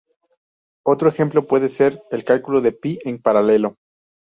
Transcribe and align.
Otro 0.83 1.09
ejemplo, 1.11 1.45
puede 1.45 1.69
ser 1.69 2.01
el 2.09 2.23
cálculo 2.23 2.59
de 2.61 2.71
Pi 2.71 2.97
en 3.05 3.21
paralelo. 3.21 3.77